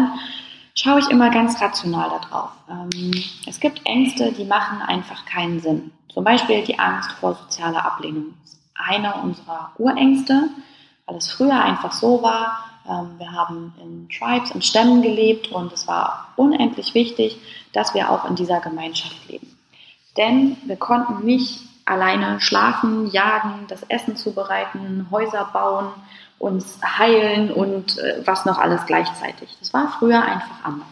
[0.76, 2.52] schaue ich immer ganz rational darauf.
[2.70, 3.12] Ähm,
[3.48, 5.92] es gibt Ängste, die machen einfach keinen Sinn.
[6.14, 8.36] Zum Beispiel die Angst vor sozialer Ablehnung.
[8.44, 10.50] Das ist eine unserer Urängste,
[11.08, 12.46] weil es früher einfach so war,
[12.88, 17.38] Ähm, wir haben in Tribes, in Stämmen gelebt und es war unendlich wichtig,
[17.74, 19.58] dass wir auch in dieser Gemeinschaft leben.
[20.16, 25.92] Denn wir konnten nicht alleine schlafen, jagen, das Essen zubereiten, Häuser bauen,
[26.40, 29.56] uns heilen und äh, was noch alles gleichzeitig.
[29.60, 30.88] Das war früher einfach anders.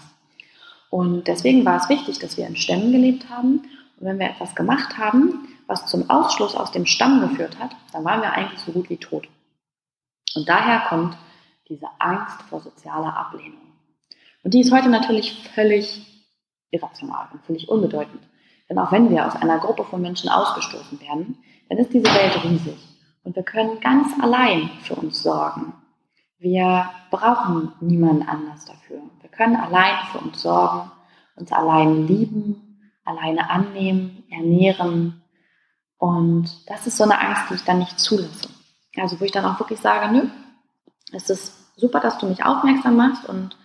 [0.90, 3.62] Und deswegen war es wichtig, dass wir in Stämmen gelebt haben.
[3.98, 8.04] Und wenn wir etwas gemacht haben, was zum Ausschluss aus dem Stamm geführt hat, dann
[8.04, 9.28] waren wir eigentlich so gut wie tot.
[10.36, 11.18] Und daher kommt
[11.70, 13.62] diese Angst vor sozialer Ablehnung.
[14.44, 16.06] Und die ist heute natürlich völlig
[16.72, 18.22] irrational und völlig unbedeutend.
[18.70, 21.38] Denn auch wenn wir aus einer Gruppe von Menschen ausgestoßen werden,
[21.70, 22.78] dann ist diese Welt riesig.
[23.24, 25.74] Und wir können ganz allein für uns sorgen.
[26.38, 29.02] Wir brauchen niemanden anders dafür.
[29.22, 30.92] Wir können allein für uns sorgen,
[31.36, 35.24] uns allein lieben, alleine annehmen, ernähren.
[35.98, 38.50] Und das ist so eine Angst, die ich dann nicht zulasse.
[38.98, 40.28] Also wo ich dann auch wirklich sage, nö,
[41.12, 43.58] es ist super, dass du mich aufmerksam machst und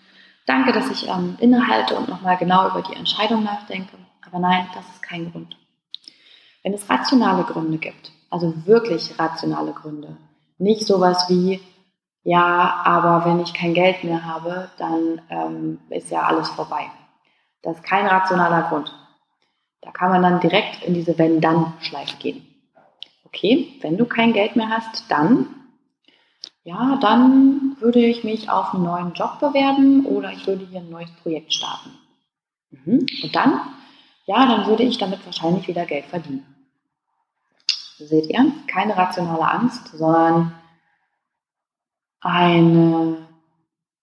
[0.46, 3.96] danke, dass ich ähm, innehalte und nochmal genau über die Entscheidung nachdenke.
[4.30, 5.56] Aber nein, das ist kein Grund.
[6.62, 10.16] Wenn es rationale Gründe gibt, also wirklich rationale Gründe,
[10.58, 11.60] nicht sowas wie,
[12.22, 16.90] ja, aber wenn ich kein Geld mehr habe, dann ähm, ist ja alles vorbei.
[17.62, 18.94] Das ist kein rationaler Grund.
[19.80, 22.46] Da kann man dann direkt in diese Wenn-Dann-Schleife gehen.
[23.24, 25.60] Okay, wenn du kein Geld mehr hast, dann
[26.62, 30.90] ja, dann würde ich mich auf einen neuen Job bewerben oder ich würde hier ein
[30.90, 31.90] neues Projekt starten.
[32.70, 33.06] Mhm.
[33.22, 33.60] Und dann,
[34.30, 36.46] ja, dann würde ich damit wahrscheinlich wieder Geld verdienen.
[37.98, 38.52] Seht ihr?
[38.68, 40.54] Keine rationale Angst, sondern
[42.20, 43.26] eine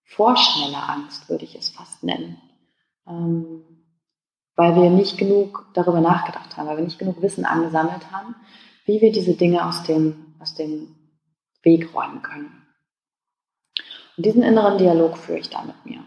[0.03, 2.41] vorschnelle Angst, würde ich es fast nennen.
[3.07, 3.63] Ähm,
[4.57, 8.35] weil wir nicht genug darüber nachgedacht haben, weil wir nicht genug Wissen angesammelt haben,
[8.83, 10.93] wie wir diese Dinge aus dem, aus dem
[11.63, 12.67] Weg räumen können.
[14.17, 16.03] Und diesen inneren Dialog führe ich da mit mir.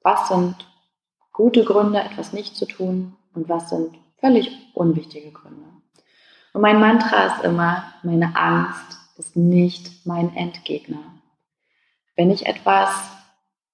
[0.00, 0.56] Was sind
[1.30, 5.64] gute Gründe, etwas nicht zu tun und was sind völlig unwichtige Gründe?
[6.52, 11.14] Und mein Mantra ist immer, meine Angst ist nicht mein Endgegner.
[12.16, 13.10] Wenn ich etwas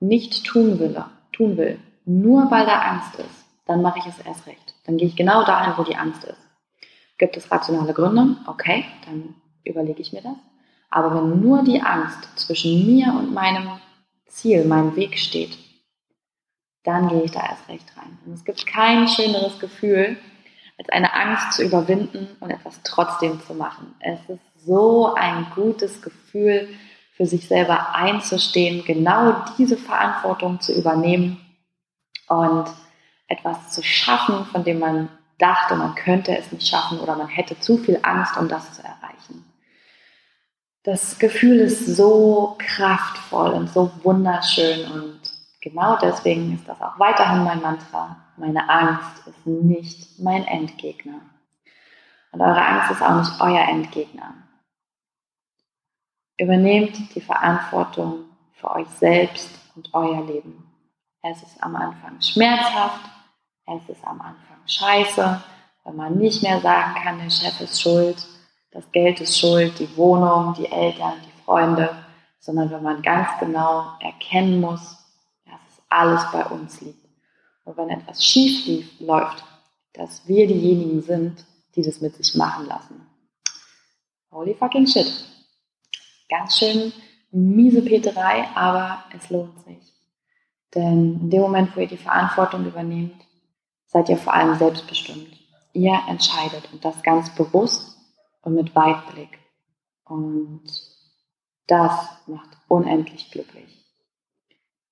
[0.00, 4.46] nicht tun will, tun will, nur weil da Angst ist, dann mache ich es erst
[4.46, 4.74] recht.
[4.84, 6.40] Dann gehe ich genau dahin, wo die Angst ist.
[7.16, 8.36] Gibt es rationale Gründe?
[8.46, 10.36] Okay, dann überlege ich mir das.
[10.90, 13.80] Aber wenn nur die Angst zwischen mir und meinem
[14.26, 15.56] Ziel, meinem Weg steht,
[16.84, 18.18] dann gehe ich da erst recht rein.
[18.24, 20.16] Und es gibt kein schöneres Gefühl,
[20.78, 23.94] als eine Angst zu überwinden und etwas trotzdem zu machen.
[24.00, 26.68] Es ist so ein gutes Gefühl,
[27.16, 31.40] für sich selber einzustehen, genau diese Verantwortung zu übernehmen
[32.28, 32.66] und
[33.28, 37.58] etwas zu schaffen, von dem man dachte, man könnte es nicht schaffen oder man hätte
[37.60, 39.44] zu viel Angst, um das zu erreichen.
[40.82, 45.13] Das Gefühl ist so kraftvoll und so wunderschön und
[45.64, 48.16] genau deswegen ist das auch weiterhin mein Mantra.
[48.36, 51.20] Meine Angst ist nicht mein Endgegner.
[52.32, 54.34] Und eure Angst ist auch nicht euer Endgegner.
[56.38, 60.70] Übernehmt die Verantwortung für euch selbst und euer Leben.
[61.22, 63.00] Es ist am Anfang schmerzhaft,
[63.66, 65.42] es ist am Anfang scheiße,
[65.84, 68.26] wenn man nicht mehr sagen kann, der Chef ist schuld,
[68.72, 71.96] das Geld ist schuld, die Wohnung, die Eltern, die Freunde,
[72.40, 75.03] sondern wenn man ganz genau erkennen muss,
[75.94, 77.04] alles bei uns liegt.
[77.64, 79.44] Und wenn etwas schief lief, läuft,
[79.92, 83.06] dass wir diejenigen sind, die das mit sich machen lassen.
[84.30, 85.10] Holy fucking shit.
[86.28, 86.92] Ganz schön
[87.30, 89.92] miese Peterei, aber es lohnt sich.
[90.74, 93.24] Denn in dem Moment, wo ihr die Verantwortung übernehmt,
[93.86, 95.28] seid ihr vor allem selbstbestimmt.
[95.72, 97.96] Ihr entscheidet und das ganz bewusst
[98.42, 99.38] und mit Weitblick.
[100.04, 100.64] Und
[101.66, 103.73] das macht unendlich glücklich.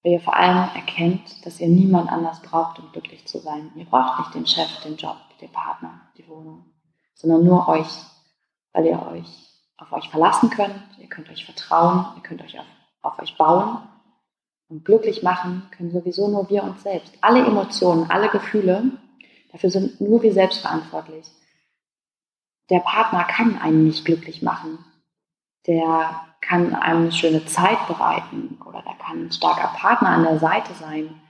[0.03, 3.71] Weil ihr vor allem erkennt, dass ihr niemand anders braucht, um glücklich zu sein.
[3.77, 6.65] Ihr braucht nicht den Chef, den Job, den Partner, die Wohnung,
[7.15, 7.89] sondern nur euch,
[8.73, 12.67] weil ihr euch auf euch verlassen könnt, ihr könnt euch vertrauen, ihr könnt euch auf,
[13.03, 13.79] auf euch bauen.
[14.69, 17.13] Und glücklich machen können sowieso nur wir uns selbst.
[17.21, 18.93] Alle Emotionen, alle Gefühle,
[19.53, 21.27] dafür sind nur wir selbst verantwortlich
[22.73, 24.79] der Partner kann einen nicht glücklich machen.
[25.67, 30.39] Der kann einem eine schöne Zeit bereiten oder der kann ein starker Partner an der
[30.39, 31.21] Seite sein.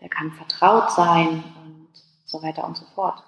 [0.00, 1.88] Der kann vertraut sein und
[2.24, 3.22] so weiter und so fort.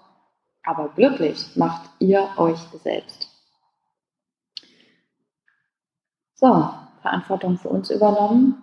[0.64, 3.28] Aber glücklich macht ihr euch selbst.
[6.35, 6.70] So,
[7.02, 8.62] Verantwortung für uns übernommen,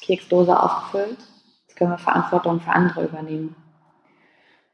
[0.00, 1.18] Keksdose aufgefüllt.
[1.66, 3.56] Jetzt können wir Verantwortung für andere übernehmen.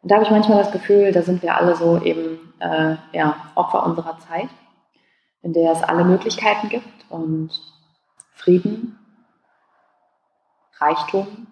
[0.02, 3.36] Und da habe ich manchmal das Gefühl, da sind wir alle so eben äh, ja,
[3.54, 4.50] Opfer unserer Zeit,
[5.44, 7.50] in der es alle Möglichkeiten gibt und
[8.32, 8.98] Frieden
[10.78, 11.46] Reichtum,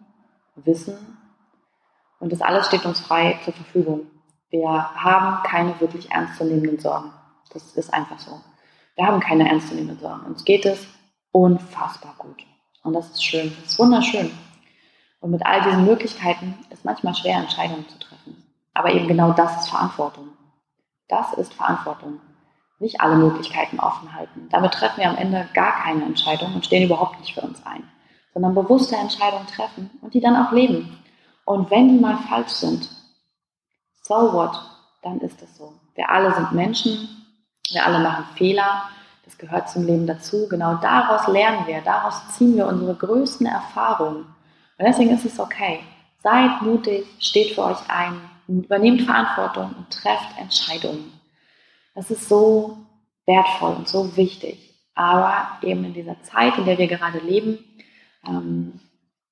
[0.56, 1.18] Wissen
[2.18, 4.10] und das alles steht uns frei zur Verfügung.
[4.50, 7.12] Wir haben keine wirklich ernstzunehmenden Sorgen.
[7.52, 8.40] Das ist einfach so.
[8.96, 10.26] Wir haben keine ernstzunehmenden Sorgen.
[10.26, 10.86] Uns geht es
[11.30, 12.44] unfassbar gut.
[12.82, 13.54] Und das ist schön.
[13.60, 14.30] Das ist wunderschön.
[15.20, 18.42] Und mit all diesen Möglichkeiten ist manchmal schwer, Entscheidungen zu treffen.
[18.74, 20.28] Aber eben genau das ist Verantwortung.
[21.08, 22.20] Das ist Verantwortung.
[22.82, 24.48] Nicht alle Möglichkeiten offen halten.
[24.50, 27.84] Damit treffen wir am Ende gar keine Entscheidung und stehen überhaupt nicht für uns ein.
[28.34, 30.98] Sondern bewusste Entscheidungen treffen und die dann auch leben.
[31.44, 32.88] Und wenn die mal falsch sind,
[34.02, 34.60] so what?
[35.02, 35.72] Dann ist es so.
[35.94, 37.08] Wir alle sind Menschen.
[37.70, 38.82] Wir alle machen Fehler.
[39.24, 40.48] Das gehört zum Leben dazu.
[40.48, 41.82] Genau daraus lernen wir.
[41.82, 44.24] Daraus ziehen wir unsere größten Erfahrungen.
[44.78, 45.84] Und deswegen ist es okay.
[46.20, 51.21] Seid mutig, steht für euch ein, übernehmt Verantwortung und trefft Entscheidungen.
[51.94, 52.78] Das ist so
[53.26, 54.72] wertvoll und so wichtig.
[54.94, 57.58] Aber eben in dieser Zeit, in der wir gerade leben,
[58.26, 58.80] ähm,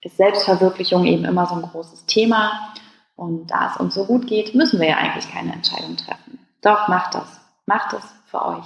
[0.03, 2.73] ist Selbstverwirklichung eben immer so ein großes Thema.
[3.17, 6.39] Und da es uns so gut geht, müssen wir ja eigentlich keine Entscheidung treffen.
[6.63, 7.41] Doch macht das.
[7.67, 8.65] Macht es für euch.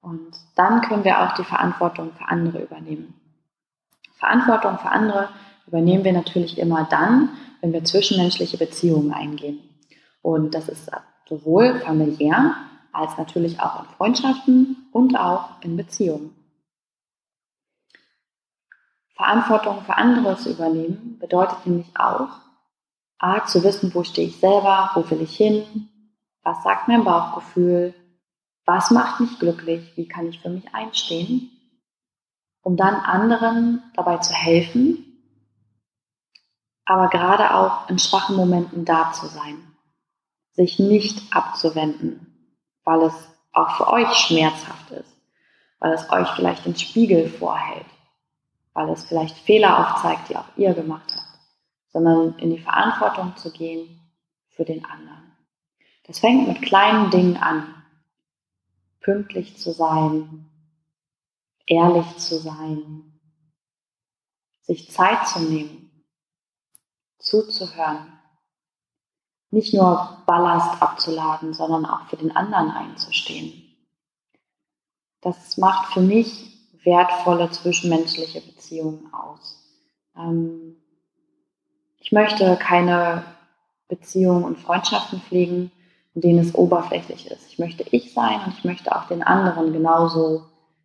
[0.00, 3.14] Und dann können wir auch die Verantwortung für andere übernehmen.
[4.16, 5.28] Verantwortung für andere
[5.66, 9.60] übernehmen wir natürlich immer dann, wenn wir zwischenmenschliche Beziehungen eingehen.
[10.22, 10.90] Und das ist
[11.28, 12.56] sowohl familiär
[12.92, 16.34] als natürlich auch in Freundschaften und auch in Beziehungen.
[19.14, 22.28] Verantwortung für andere zu übernehmen bedeutet nämlich auch,
[23.18, 25.88] A, zu wissen, wo stehe ich selber, wo will ich hin,
[26.42, 27.94] was sagt mein Bauchgefühl,
[28.64, 31.50] was macht mich glücklich, wie kann ich für mich einstehen,
[32.62, 35.04] um dann anderen dabei zu helfen,
[36.84, 39.56] aber gerade auch in schwachen Momenten da zu sein,
[40.52, 42.27] sich nicht abzuwenden,
[42.88, 43.14] weil es
[43.52, 45.14] auch für euch schmerzhaft ist,
[45.78, 47.84] weil es euch vielleicht den Spiegel vorhält,
[48.72, 51.38] weil es vielleicht Fehler aufzeigt, die auch ihr gemacht habt,
[51.88, 54.00] sondern in die Verantwortung zu gehen
[54.48, 55.36] für den anderen.
[56.04, 57.74] Das fängt mit kleinen Dingen an.
[59.00, 60.48] Pünktlich zu sein,
[61.66, 63.20] ehrlich zu sein,
[64.62, 65.90] sich Zeit zu nehmen,
[67.18, 68.17] zuzuhören.
[69.50, 73.62] Nicht nur Ballast abzuladen, sondern auch für den anderen einzustehen.
[75.20, 79.58] Das macht für mich wertvolle zwischenmenschliche Beziehungen aus.
[80.16, 80.76] Ähm,
[82.00, 83.24] ich möchte keine
[83.88, 85.72] Beziehungen und Freundschaften pflegen,
[86.14, 87.46] in denen es oberflächlich ist.
[87.48, 90.44] Ich möchte ich sein und ich möchte auch den anderen genauso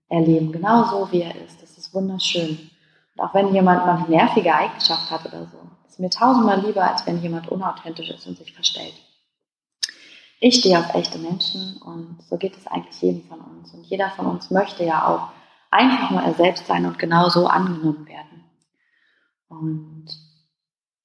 [0.10, 1.62] erleben, genauso wie er ist.
[1.62, 2.70] Das ist wunderschön.
[3.16, 5.58] Und auch wenn jemand mal eine nervige Eigenschaft hat oder so,
[5.94, 8.96] ist mir tausendmal lieber, als wenn jemand unauthentisch ist und sich verstellt.
[10.40, 13.72] Ich stehe auf echte Menschen und so geht es eigentlich jedem von uns.
[13.76, 15.30] Und jeder von uns möchte ja auch
[15.70, 18.44] einfach nur er selbst sein und genauso angenommen werden.
[19.48, 20.08] Und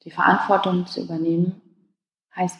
[0.04, 1.60] die Verantwortung zu übernehmen,
[2.34, 2.58] heißt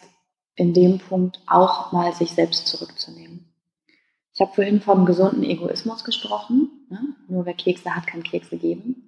[0.55, 3.55] in dem Punkt auch mal sich selbst zurückzunehmen.
[4.35, 6.87] Ich habe vorhin vom gesunden Egoismus gesprochen.
[6.91, 7.17] Ne?
[7.27, 9.08] Nur wer Kekse hat, kann Kekse geben.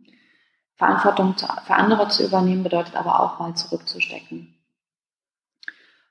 [0.81, 4.55] Verantwortung für andere zu übernehmen bedeutet aber auch mal zurückzustecken.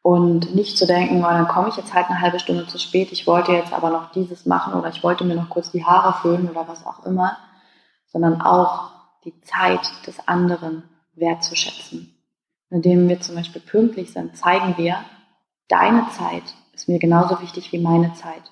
[0.03, 3.12] Und nicht zu denken, oh, dann komme ich jetzt halt eine halbe Stunde zu spät,
[3.12, 6.21] ich wollte jetzt aber noch dieses machen oder ich wollte mir noch kurz die Haare
[6.21, 7.36] föhnen oder was auch immer,
[8.05, 8.91] sondern auch
[9.25, 10.84] die Zeit des anderen
[11.15, 12.15] wertzuschätzen.
[12.69, 15.03] Indem wir zum Beispiel pünktlich sind, zeigen wir,
[15.67, 18.43] deine Zeit ist mir genauso wichtig wie meine Zeit.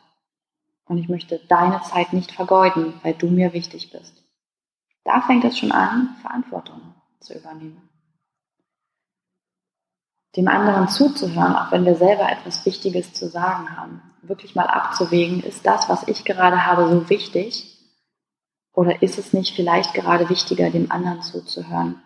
[0.85, 4.26] Und ich möchte deine Zeit nicht vergeuden, weil du mir wichtig bist.
[5.07, 6.81] Da fängt es schon an, Verantwortung
[7.21, 7.89] zu übernehmen.
[10.35, 14.01] Dem anderen zuzuhören, auch wenn wir selber etwas Wichtiges zu sagen haben.
[14.21, 17.73] Wirklich mal abzuwägen, ist das, was ich gerade habe, so wichtig?
[18.73, 22.03] Oder ist es nicht vielleicht gerade wichtiger, dem anderen zuzuhören?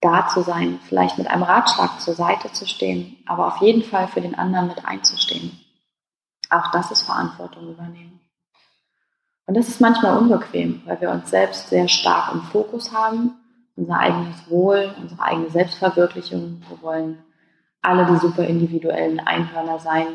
[0.00, 4.06] Da zu sein, vielleicht mit einem Ratschlag zur Seite zu stehen, aber auf jeden Fall
[4.06, 5.58] für den anderen mit einzustehen.
[6.50, 8.20] Auch das ist Verantwortung übernehmen.
[9.46, 13.34] Und das ist manchmal unbequem, weil wir uns selbst sehr stark im Fokus haben,
[13.76, 16.62] unser eigenes Wohl, unsere eigene Selbstverwirklichung.
[16.68, 17.18] Wir wollen
[17.82, 20.06] alle die super individuellen Einhörner sein,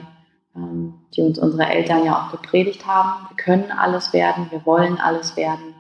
[0.56, 3.28] ähm, die uns unsere Eltern ja auch gepredigt haben.
[3.30, 5.76] Wir können alles werden, wir wollen alles werden.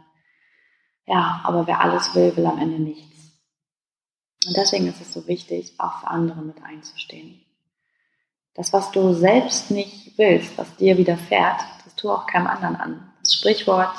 [1.05, 3.15] Ja, aber wer alles will, will am Ende nichts.
[4.47, 7.41] Und deswegen ist es so wichtig, auch für andere mit einzustehen.
[8.53, 13.13] Das, was du selbst nicht willst, was dir widerfährt, das tu auch keinem anderen an.
[13.25, 13.97] Das Sprichwort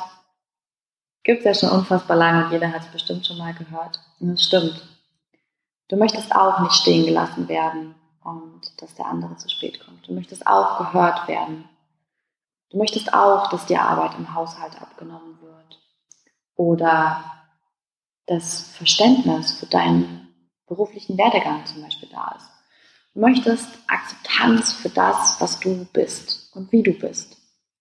[1.25, 3.99] gibt es ja schon unfassbar lange und jeder hat es bestimmt schon mal gehört.
[4.21, 4.81] Und es stimmt.
[5.89, 10.07] Du möchtest auch nicht stehen gelassen werden und dass der andere zu spät kommt.
[10.07, 11.69] Du möchtest auch gehört werden.
[12.71, 15.81] Du möchtest auch, dass dir Arbeit im Haushalt abgenommen wird.
[16.55, 17.25] Oder
[18.27, 20.29] das Verständnis für deinen
[20.69, 22.49] beruflichen Werdegang zum Beispiel da ist.
[23.13, 27.36] Du möchtest Akzeptanz für das, was du bist und wie du bist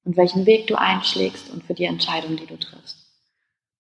[0.06, 2.97] und welchen Weg du einschlägst und für die Entscheidung, die du triffst.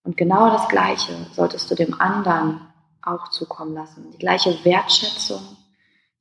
[0.03, 2.61] Und genau das Gleiche solltest du dem anderen
[3.01, 4.11] auch zukommen lassen.
[4.11, 5.41] Die gleiche Wertschätzung,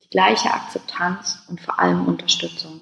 [0.05, 2.81] die gleiche Akzeptanz und vor allem Unterstützung.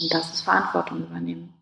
[0.00, 1.54] Und das ist Verantwortung übernehmen.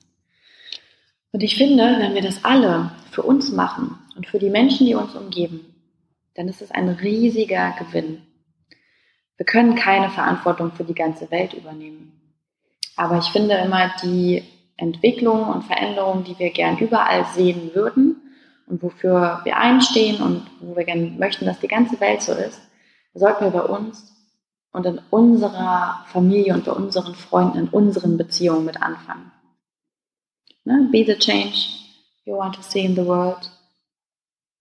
[1.33, 4.95] Und ich finde, wenn wir das alle für uns machen und für die Menschen, die
[4.95, 5.61] uns umgeben,
[6.35, 8.23] dann ist es ein riesiger Gewinn.
[9.37, 12.22] Wir können keine Verantwortung für die ganze Welt übernehmen.
[12.97, 14.43] Aber ich finde immer die
[14.77, 18.17] Entwicklungen und Veränderungen, die wir gern überall sehen würden
[18.67, 22.61] und wofür wir einstehen und wo wir gerne möchten, dass die ganze Welt so ist,
[23.15, 24.13] sollten wir bei uns
[24.73, 29.31] und in unserer Familie und bei unseren Freunden, in unseren Beziehungen mit anfangen.
[30.65, 30.89] Ne?
[30.91, 31.69] Be the change
[32.25, 33.51] you want to see in the world.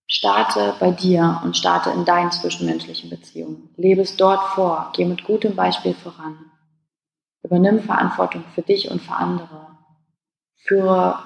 [0.08, 3.70] Starte bei dir und starte in deinen zwischenmenschlichen Beziehungen.
[3.78, 4.92] Lebe es dort vor.
[4.94, 6.51] Geh mit gutem Beispiel voran.
[7.44, 9.78] Übernimm Verantwortung für dich und für andere.
[10.58, 11.20] Führe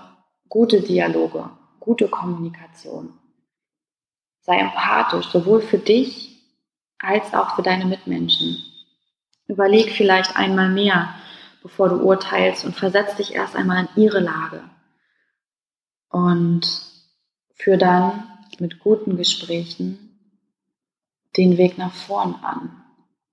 [0.47, 1.49] gute Dialoge,
[1.79, 3.13] gute Kommunikation.
[4.41, 6.39] Sei empathisch, sowohl für dich
[6.99, 8.63] als auch für deine Mitmenschen.
[9.47, 11.13] Überleg vielleicht einmal mehr,
[11.61, 14.63] bevor du urteilst und versetz dich erst einmal in ihre Lage.
[16.09, 16.65] Und
[17.55, 18.23] führ dann
[18.59, 20.05] mit guten Gesprächen
[21.37, 22.83] den Weg nach vorn an.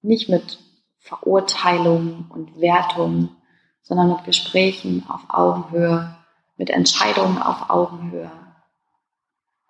[0.02, 0.58] Nicht mit
[1.02, 3.36] Verurteilung und Wertung,
[3.82, 6.16] sondern mit Gesprächen auf Augenhöhe,
[6.56, 8.30] mit Entscheidungen auf Augenhöhe.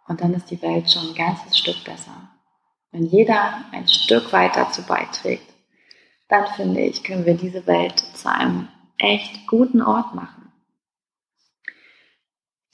[0.06, 2.28] Und dann ist die Welt schon ein ganzes Stück besser.
[2.90, 5.50] Wenn jeder ein Stück weit dazu beiträgt,
[6.28, 8.68] dann finde ich, können wir diese Welt zu einem
[8.98, 10.52] echt guten Ort machen.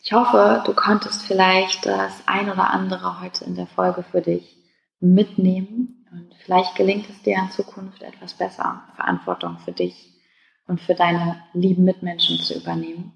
[0.02, 4.56] Ich hoffe, du konntest vielleicht das ein oder andere heute in der Folge für dich
[4.98, 5.97] mitnehmen
[6.48, 10.14] vielleicht gelingt es dir in Zukunft etwas besser, Verantwortung für dich
[10.66, 13.12] und für deine lieben Mitmenschen zu übernehmen.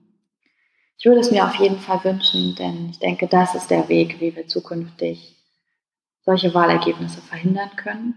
[0.99, 4.21] Ich würde es mir auf jeden Fall wünschen, denn ich denke, das ist der Weg,
[4.21, 5.35] wie wir zukünftig
[6.21, 8.15] solche Wahlergebnisse verhindern können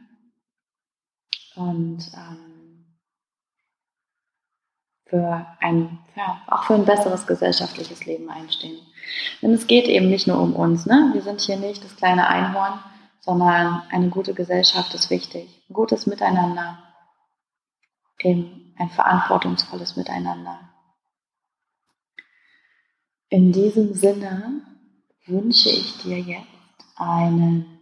[1.55, 2.85] und ähm,
[5.05, 8.79] für ein, ja, auch für ein besseres gesellschaftliches Leben einstehen.
[9.41, 10.85] Denn es geht eben nicht nur um uns.
[10.85, 11.11] Ne?
[11.13, 12.81] Wir sind hier nicht das kleine Einhorn,
[13.25, 15.49] sondern eine gute Gesellschaft ist wichtig.
[15.67, 16.77] Ein gutes Miteinander,
[18.19, 20.59] eben ein verantwortungsvolles Miteinander.
[23.29, 24.61] In diesem Sinne
[25.25, 26.45] wünsche ich dir jetzt
[26.95, 27.79] einen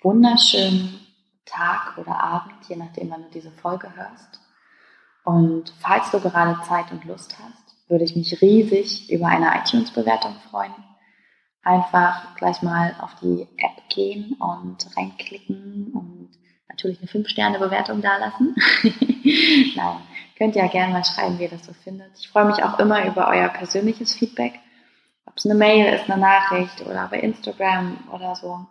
[0.00, 0.98] wunderschönen
[1.44, 4.40] Tag oder Abend, je nachdem, wann du diese Folge hörst.
[5.24, 10.34] Und falls du gerade Zeit und Lust hast, würde ich mich riesig über eine iTunes-Bewertung
[10.50, 10.72] freuen.
[11.62, 16.30] Einfach gleich mal auf die App gehen und reinklicken und
[16.68, 18.56] natürlich eine 5-Sterne-Bewertung dalassen.
[19.76, 19.96] Nein,
[20.36, 22.18] könnt ihr ja gerne mal schreiben, wie ihr das so findet.
[22.18, 24.54] Ich freue mich auch immer über euer persönliches Feedback.
[25.26, 28.66] Ob es eine Mail ist, eine Nachricht oder bei Instagram oder so.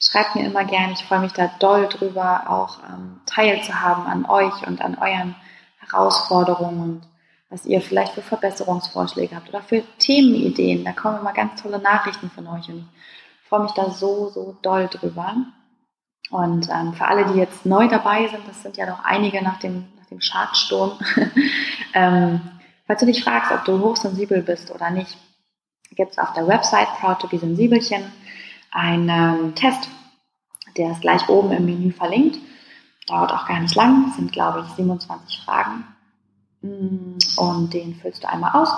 [0.00, 0.92] Schreibt mir immer gerne.
[0.92, 5.34] Ich freue mich da doll drüber, auch ähm, teilzuhaben an euch und an euren
[5.80, 7.02] Herausforderungen und
[7.50, 10.84] was ihr vielleicht für Verbesserungsvorschläge habt oder für Themenideen.
[10.84, 12.88] Da kommen immer ganz tolle Nachrichten von euch und
[13.42, 15.36] ich freue mich da so, so doll drüber.
[16.30, 19.58] Und ähm, für alle, die jetzt neu dabei sind, das sind ja noch einige nach
[19.58, 20.98] dem, nach dem Chartsturm,
[21.94, 22.40] ähm,
[22.86, 25.16] falls du dich fragst, ob du hochsensibel bist oder nicht,
[25.92, 28.12] gibt es auf der Website Proud to be Sensibelchen
[28.70, 29.88] einen ähm, Test,
[30.76, 32.38] der ist gleich oben im Menü verlinkt.
[33.06, 35.84] Dauert auch gar nicht lang, sind glaube ich 27 Fragen.
[36.60, 38.70] Mm, und den füllst du einmal aus.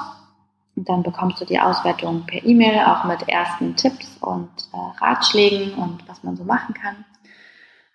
[0.76, 5.74] Und dann bekommst du die Auswertung per E-Mail, auch mit ersten Tipps und äh, Ratschlägen
[5.74, 7.04] und was man so machen kann.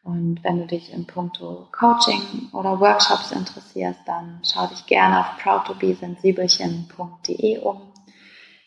[0.03, 5.37] Und wenn du dich in puncto Coaching oder Workshops interessierst, dann schau dich gerne auf
[5.39, 7.91] proudtobesensibelchen.de um.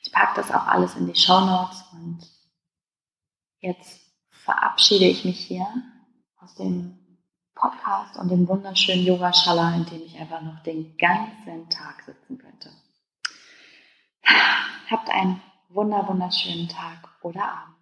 [0.03, 2.19] Ich packe das auch alles in die Show Notes und
[3.61, 4.01] jetzt
[4.31, 5.69] verabschiede ich mich hier
[6.41, 6.98] aus dem
[7.59, 12.39] Podcast und dem wunderschönen Yoga Shala, in dem ich einfach noch den ganzen Tag sitzen
[12.39, 12.71] könnte.
[14.91, 17.78] Habt einen wunder wunderschönen Tag oder Abend.